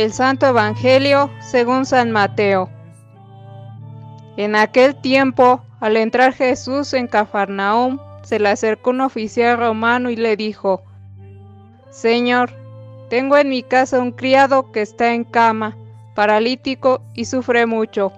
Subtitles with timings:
[0.00, 2.70] Del Santo Evangelio según San Mateo.
[4.38, 10.16] En aquel tiempo, al entrar Jesús en Cafarnaúm, se le acercó un oficial romano y
[10.16, 10.82] le dijo,
[11.90, 12.50] Señor,
[13.10, 15.76] tengo en mi casa un criado que está en cama,
[16.14, 18.10] paralítico y sufre mucho.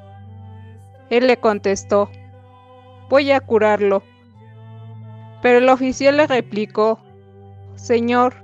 [1.11, 2.09] Él le contestó,
[3.09, 4.05] voy a curarlo.
[5.43, 7.01] Pero el oficial le replicó,
[7.75, 8.37] Señor,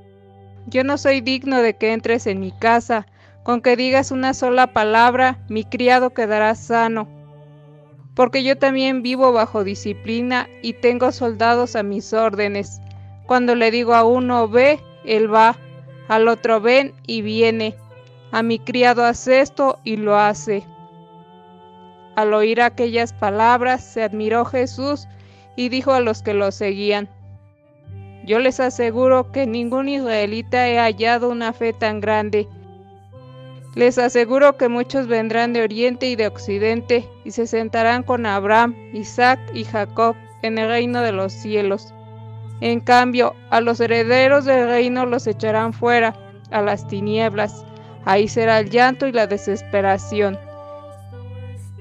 [0.66, 3.06] yo no soy digno de que entres en mi casa,
[3.48, 7.09] con que digas una sola palabra, mi criado quedará sano.
[8.15, 12.83] Porque yo también vivo bajo disciplina y tengo soldados a mis órdenes.
[13.27, 15.56] Cuando le digo a uno ve, él va,
[16.09, 17.75] al otro ven y viene.
[18.33, 20.67] A mi criado hace esto y lo hace.
[22.17, 25.09] Al oír aquellas palabras, se admiró Jesús
[25.56, 27.09] y dijo a los que lo seguían,
[28.27, 32.47] Yo les aseguro que ningún israelita he hallado una fe tan grande.
[33.74, 38.75] Les aseguro que muchos vendrán de oriente y de occidente y se sentarán con Abraham,
[38.92, 41.94] Isaac y Jacob en el reino de los cielos.
[42.60, 46.16] En cambio, a los herederos del reino los echarán fuera,
[46.50, 47.64] a las tinieblas.
[48.05, 50.38] Ahí será el llanto y la desesperación.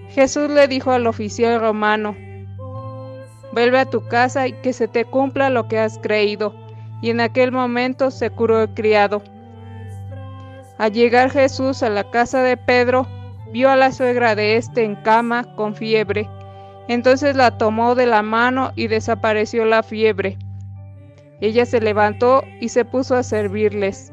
[0.10, 2.16] Jesús le dijo al oficial romano,
[3.52, 6.54] vuelve a tu casa y que se te cumpla lo que has creído.
[7.02, 9.22] Y en aquel momento se curó el criado.
[10.78, 13.08] Al llegar Jesús a la casa de Pedro,
[13.52, 16.30] vio a la suegra de éste en cama con fiebre.
[16.88, 20.38] Entonces la tomó de la mano y desapareció la fiebre.
[21.42, 24.12] Ella se levantó y se puso a servirles.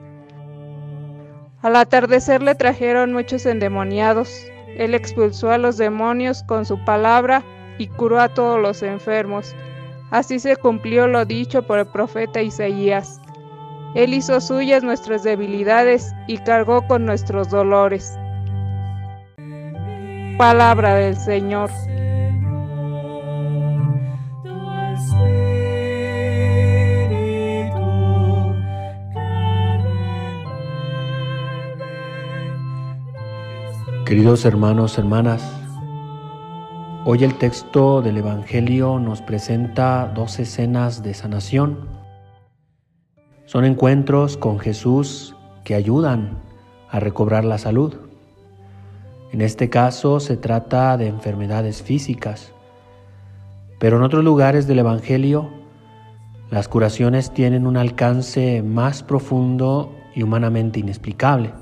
[1.62, 4.30] Al atardecer le trajeron muchos endemoniados.
[4.76, 7.42] Él expulsó a los demonios con su palabra
[7.78, 9.54] y curó a todos los enfermos.
[10.10, 13.20] Así se cumplió lo dicho por el profeta Isaías.
[13.94, 18.18] Él hizo suyas nuestras debilidades y cargó con nuestros dolores.
[20.36, 21.70] Palabra del Señor.
[34.04, 35.42] Queridos hermanos, hermanas,
[37.06, 42.03] Hoy el texto del Evangelio nos presenta dos escenas de sanación.
[43.46, 46.38] Son encuentros con Jesús que ayudan
[46.90, 47.94] a recobrar la salud.
[49.32, 52.52] En este caso se trata de enfermedades físicas,
[53.78, 55.50] pero en otros lugares del Evangelio
[56.50, 61.52] las curaciones tienen un alcance más profundo y humanamente inexplicable.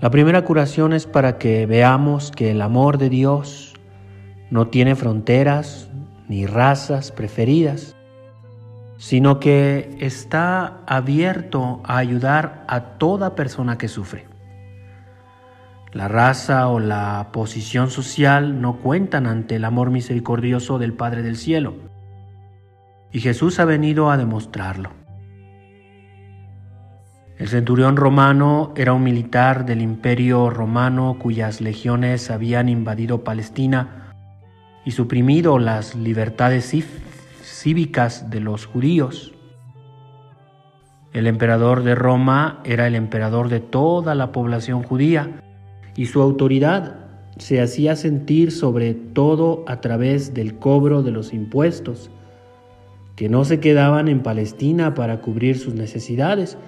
[0.00, 3.74] La primera curación es para que veamos que el amor de Dios
[4.50, 5.90] no tiene fronteras
[6.28, 7.96] ni razas preferidas,
[8.98, 14.26] sino que está abierto a ayudar a toda persona que sufre.
[15.92, 21.36] La raza o la posición social no cuentan ante el amor misericordioso del Padre del
[21.36, 21.76] Cielo,
[23.10, 24.90] y Jesús ha venido a demostrarlo.
[27.38, 34.12] El centurión romano era un militar del imperio romano cuyas legiones habían invadido Palestina
[34.84, 36.74] y suprimido las libertades
[37.58, 39.34] cívicas de los judíos.
[41.12, 45.42] El emperador de Roma era el emperador de toda la población judía
[45.96, 46.94] y su autoridad
[47.38, 52.10] se hacía sentir sobre todo a través del cobro de los impuestos,
[53.16, 56.58] que no se quedaban en Palestina para cubrir sus necesidades,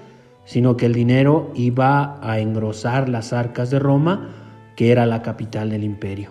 [0.44, 4.30] sino que el dinero iba a engrosar las arcas de Roma,
[4.74, 6.30] que era la capital del imperio.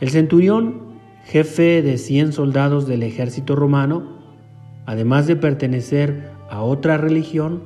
[0.00, 0.87] El centurión,
[1.28, 4.02] jefe de 100 soldados del ejército romano,
[4.86, 7.64] además de pertenecer a otra religión,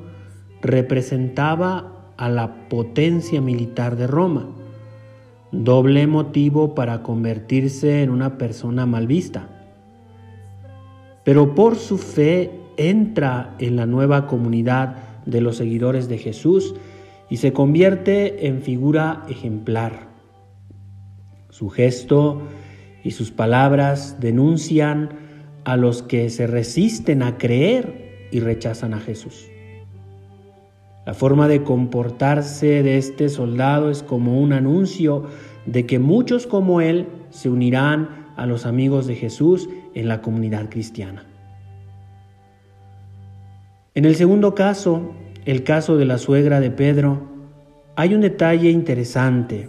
[0.61, 4.49] representaba a la potencia militar de Roma,
[5.53, 9.49] doble motivo para convertirse en una persona mal vista.
[11.23, 16.75] Pero por su fe entra en la nueva comunidad de los seguidores de Jesús
[17.31, 20.09] y se convierte en figura ejemplar.
[21.49, 22.43] Su gesto
[23.05, 25.11] y sus palabras denuncian
[25.65, 29.49] a los que se resisten a creer y rechazan a Jesús.
[31.05, 35.27] La forma de comportarse de este soldado es como un anuncio
[35.67, 40.69] de que muchos como él se unirán a los amigos de Jesús en la comunidad
[40.69, 41.27] cristiana.
[43.95, 45.13] En el segundo caso,
[45.45, 47.29] el caso de la suegra de Pedro,
[47.97, 49.69] hay un detalle interesante.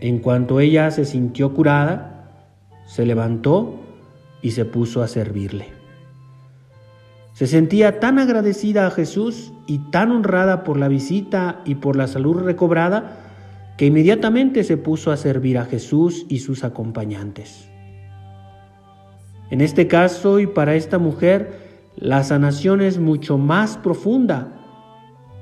[0.00, 2.52] En cuanto ella se sintió curada,
[2.86, 3.80] se levantó
[4.42, 5.68] y se puso a servirle.
[7.32, 12.06] Se sentía tan agradecida a Jesús y tan honrada por la visita y por la
[12.06, 13.18] salud recobrada
[13.76, 17.68] que inmediatamente se puso a servir a Jesús y sus acompañantes.
[19.50, 21.66] En este caso y para esta mujer,
[21.96, 24.52] la sanación es mucho más profunda,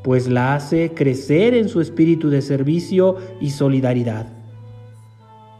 [0.03, 4.27] pues la hace crecer en su espíritu de servicio y solidaridad.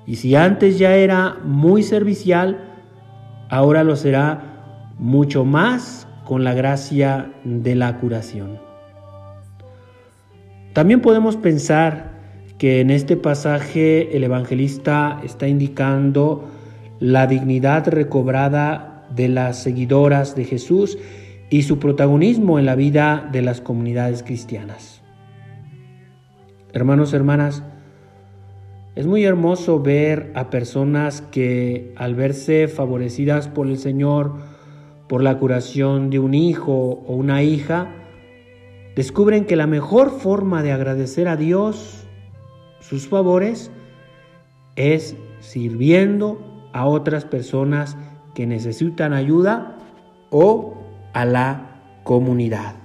[0.07, 2.59] Y si antes ya era muy servicial,
[3.49, 8.59] ahora lo será mucho más con la gracia de la curación.
[10.73, 12.13] También podemos pensar
[12.59, 16.49] que en este pasaje el evangelista está indicando
[17.01, 20.99] la dignidad recobrada de las seguidoras de Jesús
[21.51, 25.03] y su protagonismo en la vida de las comunidades cristianas.
[26.73, 27.63] Hermanos, hermanas,
[28.95, 34.35] es muy hermoso ver a personas que al verse favorecidas por el Señor,
[35.09, 37.89] por la curación de un hijo o una hija,
[38.95, 42.07] descubren que la mejor forma de agradecer a Dios
[42.81, 43.73] sus favores
[44.77, 47.97] es sirviendo a otras personas
[48.35, 49.77] que necesitan ayuda
[50.31, 50.75] o
[51.13, 52.77] a la comunidad.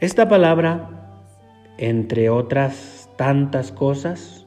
[0.00, 1.09] Esta palabra,
[1.80, 4.46] entre otras tantas cosas,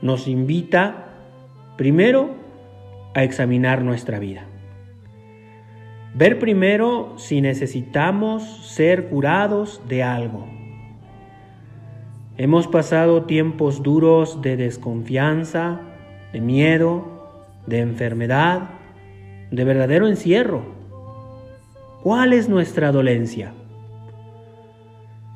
[0.00, 1.08] nos invita
[1.76, 2.36] primero
[3.14, 4.46] a examinar nuestra vida.
[6.14, 10.58] Ver primero si necesitamos ser curados de algo
[12.40, 15.80] Hemos pasado tiempos duros de desconfianza,
[16.32, 18.70] de miedo, de enfermedad,
[19.50, 20.62] de verdadero encierro.
[22.04, 23.54] ¿Cuál es nuestra dolencia?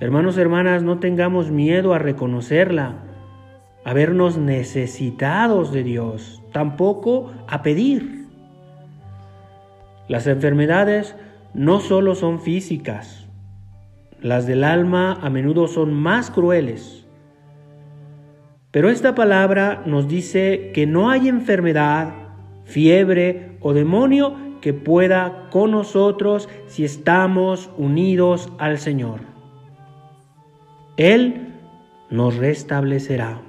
[0.03, 2.97] Hermanos, hermanas, no tengamos miedo a reconocerla,
[3.85, 8.27] a vernos necesitados de Dios, tampoco a pedir.
[10.09, 11.15] Las enfermedades
[11.55, 13.29] no solo son físicas,
[14.21, 17.07] las del alma a menudo son más crueles.
[18.73, 22.13] Pero esta palabra nos dice que no hay enfermedad,
[22.65, 29.32] fiebre o demonio que pueda con nosotros si estamos unidos al Señor.
[30.97, 31.55] Él
[32.11, 33.41] nos restablecerá.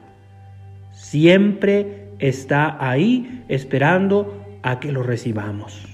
[0.92, 5.86] Siempre está ahí esperando a que lo recibamos.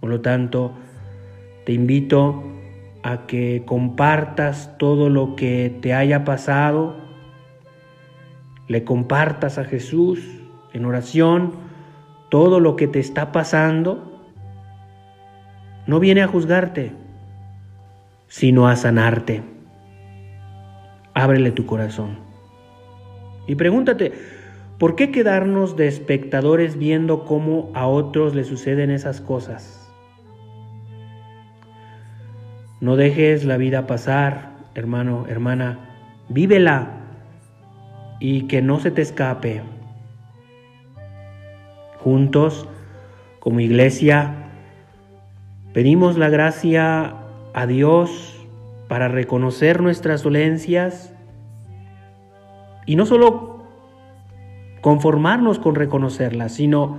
[0.00, 0.72] Por lo tanto,
[1.64, 2.44] te invito
[3.02, 6.96] a que compartas todo lo que te haya pasado,
[8.68, 10.20] le compartas a Jesús
[10.72, 11.52] en oración
[12.28, 14.22] todo lo que te está pasando,
[15.86, 16.92] no viene a juzgarte,
[18.26, 19.55] sino a sanarte.
[21.16, 22.18] Ábrele tu corazón.
[23.46, 24.12] Y pregúntate,
[24.78, 29.90] ¿por qué quedarnos de espectadores viendo cómo a otros le suceden esas cosas?
[32.82, 35.78] No dejes la vida pasar, hermano, hermana,
[36.28, 36.90] vívela
[38.20, 39.62] y que no se te escape.
[42.00, 42.68] Juntos,
[43.38, 44.34] como iglesia,
[45.72, 47.14] pedimos la gracia
[47.54, 48.35] a Dios
[48.88, 51.12] para reconocer nuestras dolencias
[52.86, 53.64] y no solo
[54.80, 56.98] conformarnos con reconocerlas, sino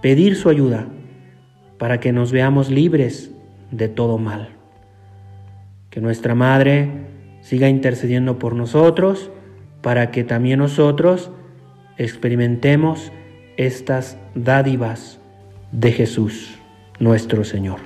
[0.00, 0.86] pedir su ayuda
[1.78, 3.30] para que nos veamos libres
[3.70, 4.50] de todo mal.
[5.90, 6.88] Que nuestra Madre
[7.42, 9.30] siga intercediendo por nosotros
[9.82, 11.30] para que también nosotros
[11.98, 13.12] experimentemos
[13.56, 15.20] estas dádivas
[15.72, 16.58] de Jesús,
[16.98, 17.80] nuestro Señor.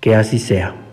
[0.00, 0.87] Que así sea.